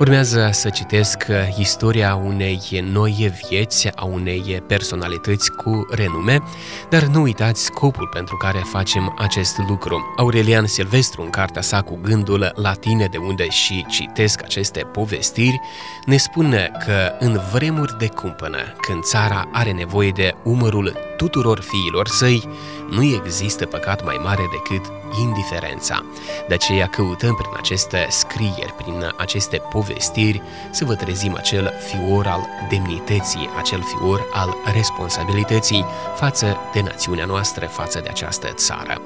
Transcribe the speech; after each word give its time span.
Urmează 0.00 0.48
să 0.52 0.68
citesc 0.68 1.26
istoria 1.58 2.14
unei 2.14 2.60
noi 2.92 3.32
vieți, 3.48 3.88
a 3.94 4.04
unei 4.04 4.62
personalități 4.66 5.52
cu 5.52 5.86
renume, 5.90 6.42
dar 6.88 7.02
nu 7.02 7.20
uitați 7.20 7.64
scopul 7.64 8.08
pentru 8.12 8.36
care 8.36 8.58
facem 8.58 9.14
acest 9.18 9.58
lucru. 9.68 10.14
Aurelian 10.16 10.66
Silvestru, 10.66 11.22
în 11.22 11.30
cartea 11.30 11.62
sa 11.62 11.82
cu 11.82 11.98
gândul 12.02 12.52
la 12.54 12.72
tine 12.72 13.06
de 13.10 13.16
unde 13.16 13.48
și 13.48 13.86
citesc 13.88 14.42
aceste 14.42 14.80
povestiri, 14.80 15.60
ne 16.04 16.16
spune 16.16 16.70
că 16.84 17.12
în 17.18 17.40
vremuri 17.52 17.98
de 17.98 18.08
cumpănă, 18.08 18.74
când 18.80 19.02
țara 19.02 19.48
are 19.52 19.72
nevoie 19.72 20.10
de 20.10 20.34
umărul 20.44 21.09
tuturor 21.20 21.60
fiilor 21.60 22.08
săi, 22.08 22.48
nu 22.90 23.02
există 23.02 23.66
păcat 23.66 24.04
mai 24.04 24.20
mare 24.22 24.42
decât 24.50 24.92
indiferența. 25.20 26.04
De 26.48 26.54
aceea 26.54 26.86
căutăm 26.86 27.34
prin 27.34 27.50
aceste 27.56 28.06
scrieri, 28.10 28.74
prin 28.76 29.12
aceste 29.16 29.62
povestiri, 29.70 30.42
să 30.70 30.84
vă 30.84 30.94
trezim 30.94 31.34
acel 31.36 31.72
fior 31.88 32.26
al 32.26 32.46
demnității, 32.68 33.48
acel 33.58 33.82
fior 33.82 34.26
al 34.32 34.56
responsabilității 34.72 35.84
față 36.16 36.56
de 36.72 36.80
națiunea 36.80 37.24
noastră, 37.24 37.66
față 37.66 38.00
de 38.00 38.08
această 38.08 38.48
țară. 38.54 39.00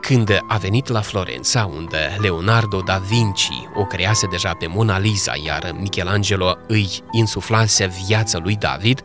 Când 0.00 0.44
a 0.46 0.56
venit 0.56 0.88
la 0.88 1.00
Florența, 1.00 1.70
unde 1.76 2.16
Leonardo 2.20 2.80
da 2.80 2.96
Vinci 2.96 3.48
o 3.74 3.84
crease 3.84 4.26
deja 4.26 4.54
pe 4.58 4.66
Mona 4.66 4.98
Lisa, 4.98 5.32
iar 5.44 5.74
Michelangelo 5.78 6.56
îi 6.66 6.88
insuflase 7.10 7.92
viața 8.06 8.38
lui 8.38 8.56
David, 8.56 9.04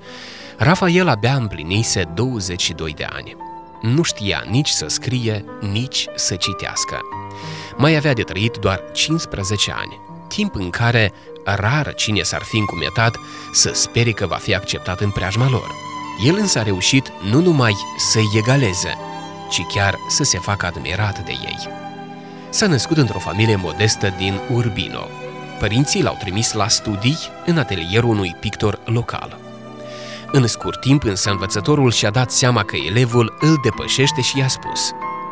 Rafael 0.57 1.07
abia 1.07 1.35
împlinise 1.35 2.03
22 2.13 2.93
de 2.93 3.07
ani. 3.09 3.35
Nu 3.81 4.01
știa 4.01 4.43
nici 4.49 4.69
să 4.69 4.87
scrie, 4.87 5.45
nici 5.71 6.05
să 6.15 6.35
citească. 6.35 6.99
Mai 7.77 7.95
avea 7.95 8.13
de 8.13 8.21
trăit 8.21 8.57
doar 8.57 8.83
15 8.93 9.71
ani, 9.71 9.99
timp 10.27 10.55
în 10.55 10.69
care 10.69 11.11
rar 11.43 11.93
cine 11.93 12.21
s-ar 12.21 12.41
fi 12.41 12.57
încumetat 12.57 13.15
să 13.51 13.71
spere 13.73 14.11
că 14.11 14.25
va 14.25 14.35
fi 14.35 14.55
acceptat 14.55 14.99
în 14.99 15.09
preajma 15.09 15.49
lor. 15.49 15.71
El 16.25 16.35
însă 16.39 16.59
a 16.59 16.63
reușit 16.63 17.11
nu 17.29 17.41
numai 17.41 17.75
să-i 17.97 18.31
egaleze, 18.35 18.97
ci 19.49 19.61
chiar 19.73 19.97
să 20.09 20.23
se 20.23 20.37
facă 20.37 20.65
admirat 20.65 21.25
de 21.25 21.31
ei. 21.31 21.67
S-a 22.49 22.67
născut 22.67 22.97
într-o 22.97 23.19
familie 23.19 23.55
modestă 23.55 24.13
din 24.17 24.41
Urbino. 24.51 25.07
Părinții 25.59 26.03
l-au 26.03 26.15
trimis 26.19 26.53
la 26.53 26.67
studii 26.67 27.17
în 27.45 27.57
atelierul 27.57 28.09
unui 28.09 28.35
pictor 28.39 28.79
local– 28.85 29.37
în 30.35 30.47
scurt 30.47 30.79
timp 30.79 31.03
însă 31.03 31.29
învățătorul 31.29 31.91
și-a 31.91 32.09
dat 32.09 32.31
seama 32.31 32.63
că 32.63 32.75
elevul 32.75 33.37
îl 33.39 33.59
depășește 33.63 34.21
și 34.21 34.37
i-a 34.37 34.47
spus 34.47 34.91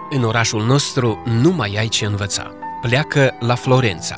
În 0.09 0.23
orașul 0.23 0.65
nostru 0.65 1.23
nu 1.25 1.51
mai 1.51 1.75
ai 1.77 1.87
ce 1.87 2.05
învăța. 2.05 2.51
Pleacă 2.81 3.35
la 3.39 3.55
Florența. 3.55 4.15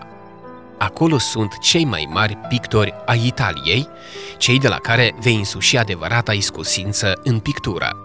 Acolo 0.77 1.17
sunt 1.17 1.57
cei 1.57 1.85
mai 1.85 2.07
mari 2.11 2.35
pictori 2.35 2.93
ai 3.05 3.25
Italiei, 3.25 3.87
cei 4.37 4.59
de 4.59 4.67
la 4.67 4.75
care 4.75 5.15
vei 5.19 5.35
însuși 5.35 5.77
adevărata 5.77 6.33
iscusință 6.33 7.19
în 7.23 7.39
pictură. 7.39 7.97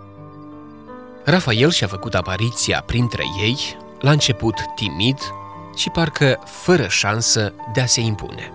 Rafael 1.24 1.70
și-a 1.70 1.86
făcut 1.86 2.14
apariția 2.14 2.82
printre 2.86 3.24
ei, 3.42 3.58
la 4.00 4.10
început 4.10 4.54
timid 4.74 5.18
și 5.76 5.90
parcă 5.90 6.38
fără 6.44 6.86
șansă 6.88 7.52
de 7.72 7.80
a 7.80 7.86
se 7.86 8.00
impune 8.00 8.52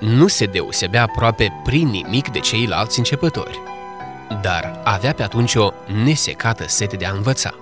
nu 0.00 0.26
se 0.26 0.44
deosebea 0.44 1.02
aproape 1.02 1.60
prin 1.64 1.88
nimic 1.88 2.28
de 2.28 2.38
ceilalți 2.38 2.98
începători, 2.98 3.60
dar 4.42 4.80
avea 4.84 5.12
pe 5.12 5.22
atunci 5.22 5.54
o 5.54 5.70
nesecată 6.04 6.64
sete 6.66 6.96
de 6.96 7.04
a 7.06 7.12
învăța. 7.12 7.54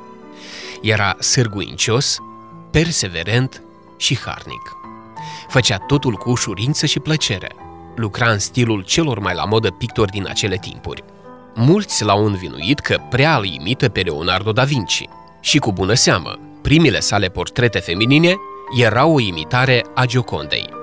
Era 0.82 1.16
sârguincios, 1.18 2.18
perseverent 2.70 3.62
și 3.96 4.18
harnic. 4.18 4.76
Făcea 5.48 5.76
totul 5.76 6.14
cu 6.14 6.30
ușurință 6.30 6.86
și 6.86 6.98
plăcere. 6.98 7.54
Lucra 7.96 8.30
în 8.30 8.38
stilul 8.38 8.82
celor 8.82 9.18
mai 9.18 9.34
la 9.34 9.44
modă 9.44 9.70
pictori 9.70 10.10
din 10.10 10.26
acele 10.28 10.56
timpuri. 10.56 11.04
Mulți 11.54 12.04
l-au 12.04 12.24
învinuit 12.24 12.78
că 12.78 12.98
prea 13.10 13.36
îl 13.36 13.44
imită 13.44 13.88
pe 13.88 14.00
Leonardo 14.00 14.52
da 14.52 14.64
Vinci. 14.64 15.08
Și 15.40 15.58
cu 15.58 15.72
bună 15.72 15.94
seamă, 15.94 16.38
primele 16.62 17.00
sale 17.00 17.28
portrete 17.28 17.78
feminine 17.78 18.36
erau 18.76 19.14
o 19.14 19.20
imitare 19.20 19.84
a 19.94 20.04
Giocondei. 20.04 20.77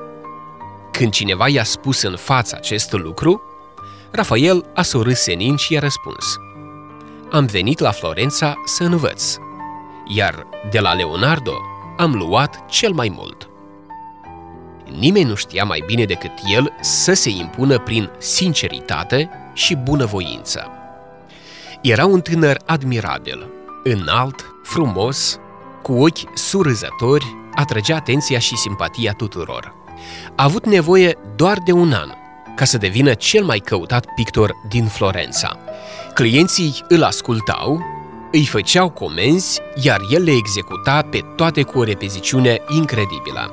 Când 0.97 1.11
cineva 1.11 1.47
i-a 1.47 1.63
spus 1.63 2.01
în 2.01 2.15
fața 2.15 2.57
acest 2.57 2.91
lucru, 2.91 3.41
Rafael 4.11 4.65
a 4.73 4.81
surâs 4.81 5.19
senin 5.19 5.55
și 5.55 5.73
i-a 5.73 5.79
răspuns 5.79 6.37
Am 7.31 7.45
venit 7.45 7.79
la 7.79 7.91
Florența 7.91 8.61
să 8.65 8.83
învăț, 8.83 9.35
iar 10.07 10.47
de 10.69 10.79
la 10.79 10.93
Leonardo 10.93 11.53
am 11.97 12.13
luat 12.13 12.69
cel 12.69 12.91
mai 12.91 13.13
mult. 13.15 13.49
Nimeni 14.97 15.29
nu 15.29 15.35
știa 15.35 15.63
mai 15.63 15.83
bine 15.85 16.03
decât 16.03 16.31
el 16.53 16.73
să 16.81 17.13
se 17.13 17.29
impună 17.29 17.79
prin 17.79 18.09
sinceritate 18.17 19.29
și 19.53 19.75
bunăvoință. 19.75 20.71
Era 21.81 22.05
un 22.05 22.21
tânăr 22.21 22.61
admirabil, 22.65 23.47
înalt, 23.83 24.55
frumos, 24.63 25.39
cu 25.81 25.93
ochi 25.93 26.37
surâzători, 26.37 27.35
atrăgea 27.55 27.95
atenția 27.95 28.39
și 28.39 28.57
simpatia 28.57 29.13
tuturor 29.13 29.83
a 30.35 30.43
avut 30.43 30.65
nevoie 30.65 31.17
doar 31.35 31.57
de 31.65 31.71
un 31.71 31.93
an 31.93 32.09
ca 32.55 32.65
să 32.65 32.77
devină 32.77 33.13
cel 33.13 33.43
mai 33.43 33.59
căutat 33.59 34.05
pictor 34.15 34.55
din 34.67 34.85
Florența. 34.85 35.57
Clienții 36.13 36.83
îl 36.87 37.03
ascultau, 37.03 37.79
îi 38.31 38.45
făceau 38.45 38.89
comenzi, 38.89 39.59
iar 39.81 39.99
el 40.09 40.23
le 40.23 40.31
executa 40.31 41.07
pe 41.09 41.19
toate 41.35 41.61
cu 41.61 41.79
o 41.79 41.83
repeziciune 41.83 42.61
incredibilă. 42.75 43.51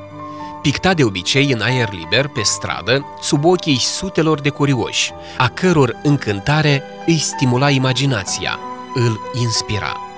Picta 0.63 0.95
de 0.95 1.05
obicei 1.05 1.53
în 1.53 1.61
aer 1.61 1.93
liber, 1.93 2.29
pe 2.29 2.41
stradă, 2.43 3.05
sub 3.21 3.45
ochii 3.45 3.79
sutelor 3.79 4.41
de 4.41 4.49
curioși, 4.49 5.13
a 5.39 5.49
căror 5.49 6.01
încântare 6.03 6.83
îi 7.07 7.19
stimula 7.19 7.71
imaginația, 7.71 8.59
îl 8.95 9.21
inspira. 9.41 10.12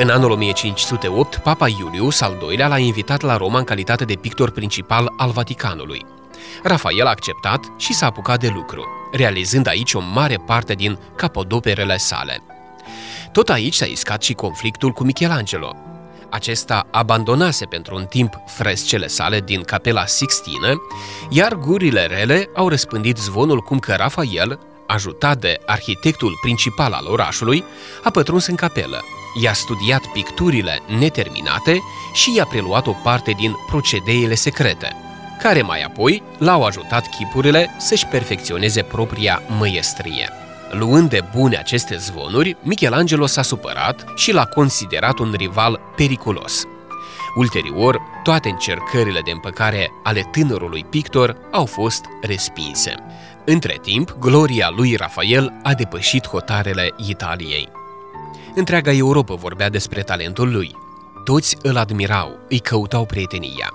În 0.00 0.08
anul 0.08 0.30
1508, 0.30 1.36
Papa 1.36 1.68
Iulius 1.68 2.20
al 2.20 2.38
II-lea 2.50 2.66
l-a 2.66 2.78
invitat 2.78 3.20
la 3.20 3.36
Roma 3.36 3.58
în 3.58 3.64
calitate 3.64 4.04
de 4.04 4.14
pictor 4.14 4.50
principal 4.50 5.12
al 5.16 5.30
Vaticanului. 5.30 6.06
Rafael 6.62 7.06
a 7.06 7.10
acceptat 7.10 7.64
și 7.76 7.94
s-a 7.94 8.06
apucat 8.06 8.40
de 8.40 8.48
lucru, 8.54 8.86
realizând 9.12 9.66
aici 9.66 9.94
o 9.94 10.00
mare 10.00 10.36
parte 10.46 10.74
din 10.74 10.98
capodoperele 11.16 11.96
sale. 11.96 12.42
Tot 13.32 13.48
aici 13.48 13.74
s-a 13.74 13.84
iscat 13.84 14.22
și 14.22 14.32
conflictul 14.32 14.90
cu 14.90 15.04
Michelangelo. 15.04 15.76
Acesta 16.30 16.86
abandonase 16.90 17.64
pentru 17.64 17.94
un 17.94 18.04
timp 18.04 18.34
frescele 18.46 19.06
sale 19.06 19.40
din 19.40 19.62
capela 19.62 20.06
Sixtină, 20.06 20.82
iar 21.28 21.54
gurile 21.54 22.06
rele 22.06 22.50
au 22.54 22.68
răspândit 22.68 23.16
zvonul 23.16 23.60
cum 23.60 23.78
că 23.78 23.94
Rafael, 23.94 24.58
ajutat 24.86 25.38
de 25.38 25.60
arhitectul 25.66 26.38
principal 26.42 26.92
al 26.92 27.06
orașului, 27.06 27.64
a 28.02 28.10
pătruns 28.10 28.46
în 28.46 28.54
capelă, 28.54 29.04
i-a 29.34 29.52
studiat 29.52 30.06
picturile 30.06 30.82
neterminate 30.98 31.82
și 32.12 32.34
i-a 32.36 32.44
preluat 32.44 32.86
o 32.86 32.92
parte 32.92 33.30
din 33.30 33.56
procedeele 33.66 34.34
secrete, 34.34 34.96
care 35.42 35.62
mai 35.62 35.82
apoi 35.82 36.22
l-au 36.38 36.64
ajutat 36.64 37.08
chipurile 37.08 37.70
să-și 37.78 38.06
perfecționeze 38.06 38.82
propria 38.82 39.42
măiestrie. 39.58 40.28
Luând 40.70 41.10
de 41.10 41.24
bune 41.36 41.56
aceste 41.56 41.96
zvonuri, 41.96 42.56
Michelangelo 42.62 43.26
s-a 43.26 43.42
supărat 43.42 44.04
și 44.16 44.32
l-a 44.32 44.44
considerat 44.44 45.18
un 45.18 45.34
rival 45.36 45.80
periculos. 45.96 46.66
Ulterior, 47.34 48.00
toate 48.22 48.48
încercările 48.48 49.20
de 49.24 49.30
împăcare 49.30 49.90
ale 50.02 50.28
tânărului 50.32 50.84
pictor 50.90 51.36
au 51.52 51.66
fost 51.66 52.04
respinse. 52.22 52.94
Între 53.44 53.78
timp, 53.82 54.16
gloria 54.18 54.72
lui 54.76 54.94
Rafael 54.94 55.52
a 55.62 55.74
depășit 55.74 56.26
hotarele 56.26 56.94
Italiei. 57.08 57.77
Întreaga 58.54 58.92
Europa 58.92 59.34
vorbea 59.34 59.70
despre 59.70 60.02
talentul 60.02 60.52
lui. 60.52 60.76
Toți 61.24 61.56
îl 61.62 61.76
admirau, 61.76 62.38
îi 62.48 62.58
căutau 62.58 63.04
prietenia. 63.04 63.72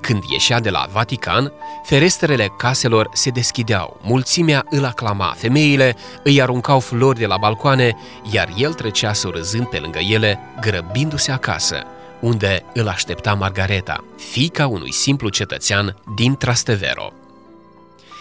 Când 0.00 0.22
ieșea 0.28 0.60
de 0.60 0.70
la 0.70 0.86
Vatican, 0.92 1.52
ferestrele 1.84 2.52
caselor 2.56 3.08
se 3.12 3.30
deschideau, 3.30 4.00
mulțimea 4.02 4.64
îl 4.70 4.84
aclama, 4.84 5.34
femeile 5.36 5.96
îi 6.22 6.42
aruncau 6.42 6.80
flori 6.80 7.18
de 7.18 7.26
la 7.26 7.36
balcoane, 7.36 7.96
iar 8.30 8.48
el 8.56 8.72
trecea 8.72 9.12
surâzând 9.12 9.66
pe 9.66 9.78
lângă 9.78 9.98
ele, 9.98 10.38
grăbindu-se 10.60 11.32
acasă, 11.32 11.86
unde 12.20 12.64
îl 12.74 12.88
aștepta 12.88 13.34
Margareta, 13.34 14.04
fica 14.16 14.66
unui 14.66 14.92
simplu 14.92 15.28
cetățean 15.28 15.96
din 16.16 16.36
Trastevero. 16.36 17.12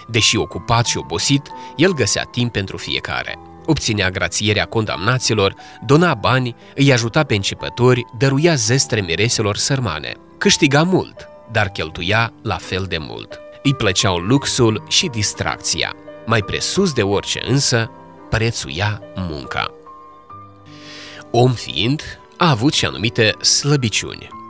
Deși 0.07 0.37
ocupat 0.37 0.85
și 0.85 0.97
obosit, 0.97 1.51
el 1.75 1.93
găsea 1.93 2.23
timp 2.23 2.51
pentru 2.51 2.77
fiecare– 2.77 3.39
obținea 3.65 4.09
grațierea 4.09 4.65
condamnaților, 4.65 5.55
dona 5.85 6.13
bani, 6.13 6.55
îi 6.75 6.91
ajuta 6.93 7.23
pe 7.23 7.35
începători, 7.35 8.05
dăruia 8.17 8.55
zestre 8.55 9.01
mireselor 9.01 9.57
sărmane. 9.57 10.13
Câștiga 10.37 10.83
mult, 10.83 11.27
dar 11.51 11.67
cheltuia 11.67 12.33
la 12.41 12.55
fel 12.55 12.85
de 12.89 12.97
mult. 12.97 13.39
Îi 13.63 13.73
plăceau 13.73 14.17
luxul 14.17 14.83
și 14.87 15.07
distracția. 15.07 15.95
Mai 16.25 16.41
presus 16.41 16.93
de 16.93 17.01
orice 17.01 17.41
însă, 17.47 17.91
prețuia 18.29 19.01
munca. 19.15 19.71
Om 21.31 21.53
fiind, 21.53 22.01
a 22.37 22.49
avut 22.49 22.73
și 22.73 22.85
anumite 22.85 23.35
slăbiciuni. 23.41 24.40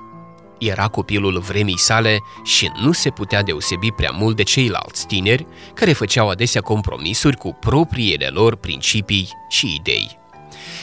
Era 0.61 0.87
copilul 0.87 1.39
vremii 1.39 1.79
sale 1.79 2.23
și 2.43 2.71
nu 2.81 2.91
se 2.91 3.09
putea 3.09 3.43
deosebi 3.43 3.91
prea 3.91 4.11
mult 4.11 4.35
de 4.35 4.43
ceilalți 4.43 5.07
tineri 5.07 5.47
care 5.73 5.93
făceau 5.93 6.29
adesea 6.29 6.61
compromisuri 6.61 7.37
cu 7.37 7.57
propriile 7.59 8.27
lor 8.27 8.55
principii 8.55 9.29
și 9.49 9.75
idei. 9.75 10.19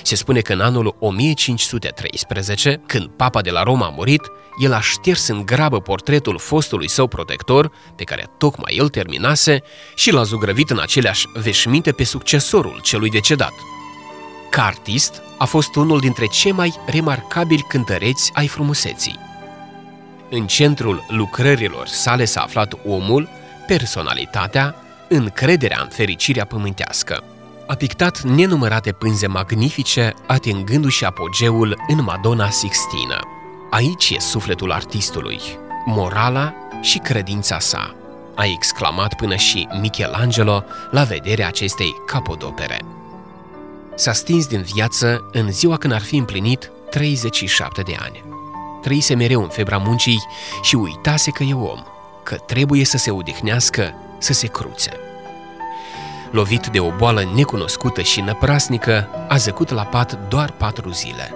Se 0.03 0.15
spune 0.15 0.41
că 0.41 0.53
în 0.53 0.61
anul 0.61 0.97
1513, 0.99 2.81
când 2.87 3.07
papa 3.17 3.41
de 3.41 3.51
la 3.51 3.63
Roma 3.63 3.87
a 3.87 3.93
murit, 3.97 4.23
el 4.63 4.73
a 4.73 4.81
șters 4.81 5.27
în 5.27 5.45
grabă 5.45 5.81
portretul 5.81 6.39
fostului 6.39 6.89
său 6.89 7.07
protector, 7.07 7.73
pe 7.97 8.05
care 8.05 8.31
tocmai 8.39 8.75
el 8.77 8.89
terminase, 8.89 9.63
și 9.95 10.13
l-a 10.13 10.23
zugrăvit 10.23 10.71
în 10.71 10.79
aceleași 10.79 11.27
veșminte 11.35 11.93
pe 11.93 12.05
succesorul 12.05 12.81
celui 12.83 13.11
decedat. 13.11 13.53
Ca 14.51 14.65
artist, 14.65 15.23
a 15.39 15.45
fost 15.45 15.75
unul 15.75 16.01
dintre 16.01 16.27
cei 16.27 16.53
mai 16.53 16.75
remarcabili 16.87 17.65
cântăreți 17.69 18.31
ai 18.35 18.47
frumuseții. 18.47 19.28
În 20.31 20.47
centrul 20.47 21.05
lucrărilor 21.09 21.87
sale 21.87 22.25
s-a 22.25 22.41
aflat 22.41 22.75
omul, 22.87 23.29
personalitatea, 23.67 24.75
încrederea 25.09 25.79
în 25.83 25.89
fericirea 25.89 26.45
pământească. 26.45 27.25
A 27.67 27.75
pictat 27.75 28.21
nenumărate 28.23 28.93
pânze 28.93 29.27
magnifice, 29.27 30.15
atingându-și 30.27 31.05
apogeul 31.05 31.85
în 31.89 32.03
Madonna 32.03 32.51
Sixtina. 32.51 33.21
Aici 33.71 34.11
e 34.11 34.19
sufletul 34.19 34.73
artistului, 34.73 35.41
morala 35.85 36.55
și 36.81 36.99
credința 36.99 37.59
sa, 37.59 37.95
a 38.35 38.45
exclamat 38.45 39.15
până 39.15 39.37
și 39.37 39.69
Michelangelo 39.81 40.65
la 40.91 41.03
vederea 41.03 41.47
acestei 41.47 41.95
capodopere. 42.07 42.81
S-a 43.95 44.13
stins 44.13 44.47
din 44.47 44.63
viață 44.75 45.29
în 45.33 45.53
ziua 45.53 45.77
când 45.77 45.93
ar 45.93 46.03
fi 46.03 46.17
împlinit 46.17 46.71
37 46.91 47.83
de 47.83 47.97
ani. 47.99 48.38
Trăise 48.83 49.15
mereu 49.15 49.43
în 49.43 49.49
febra 49.49 49.77
muncii 49.77 50.23
și 50.63 50.75
uitase 50.75 51.31
că 51.31 51.43
e 51.43 51.55
om, 51.55 51.83
că 52.23 52.35
trebuie 52.35 52.85
să 52.85 52.97
se 52.97 53.11
odihnească, 53.11 53.95
să 54.19 54.33
se 54.33 54.47
cruțe. 54.47 54.91
Lovit 56.31 56.67
de 56.67 56.81
o 56.81 56.91
boală 56.97 57.31
necunoscută 57.35 58.03
și 58.03 58.21
năprasnică, 58.21 59.09
a 59.29 59.37
zăcut 59.37 59.71
la 59.71 59.83
pat 59.83 60.29
doar 60.29 60.51
patru 60.51 60.91
zile. 60.91 61.35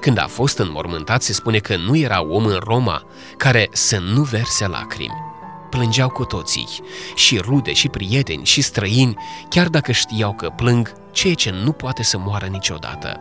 Când 0.00 0.18
a 0.18 0.26
fost 0.26 0.58
înmormântat, 0.58 1.22
se 1.22 1.32
spune 1.32 1.58
că 1.58 1.76
nu 1.76 1.96
era 1.96 2.22
om 2.22 2.44
în 2.44 2.58
Roma 2.64 3.02
care 3.36 3.68
să 3.72 3.98
nu 3.98 4.22
verse 4.22 4.66
lacrimi. 4.66 5.26
Plângeau 5.70 6.08
cu 6.08 6.24
toții, 6.24 6.68
și 7.14 7.38
rude, 7.38 7.72
și 7.72 7.88
prieteni, 7.88 8.44
și 8.44 8.60
străini, 8.60 9.16
chiar 9.48 9.68
dacă 9.68 9.92
știau 9.92 10.32
că 10.32 10.52
plâng, 10.56 10.92
ceea 11.10 11.34
ce 11.34 11.50
nu 11.50 11.72
poate 11.72 12.02
să 12.02 12.18
moară 12.18 12.46
niciodată. 12.46 13.20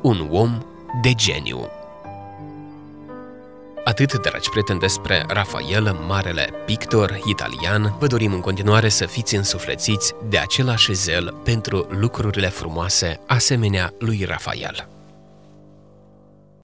Un 0.00 0.28
om 0.30 0.58
de 1.02 1.14
geniu. 1.14 1.66
Atât, 3.90 4.20
dragi 4.20 4.48
prieteni, 4.50 4.78
despre 4.78 5.24
Rafael, 5.28 5.96
marele 6.06 6.50
pictor 6.66 7.18
italian. 7.24 7.96
Vă 7.98 8.06
dorim 8.06 8.32
în 8.32 8.40
continuare 8.40 8.88
să 8.88 9.06
fiți 9.06 9.36
însuflețiți 9.36 10.14
de 10.28 10.38
același 10.38 10.92
zel 10.92 11.40
pentru 11.44 11.86
lucrurile 11.90 12.48
frumoase, 12.48 13.20
asemenea 13.26 13.92
lui 13.98 14.24
Rafael. 14.24 14.99